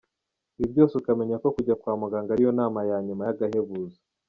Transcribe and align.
Ibi 0.59 0.67
byose 0.73 0.93
ukamenya 0.99 1.35
ko 1.43 1.47
kujya 1.55 1.75
kwa 1.81 1.93
muganga 2.01 2.29
ariyo 2.31 2.51
nama 2.59 2.79
ya 2.89 2.97
nyuma 3.05 3.21
y´agahebuzo. 3.27 3.99